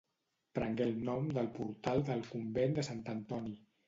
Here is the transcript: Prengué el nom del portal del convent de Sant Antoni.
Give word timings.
Prengué 0.59 0.85
el 0.85 0.95
nom 1.09 1.27
del 1.37 1.49
portal 1.57 2.01
del 2.07 2.23
convent 2.31 2.73
de 2.79 2.87
Sant 2.89 3.05
Antoni. 3.15 3.55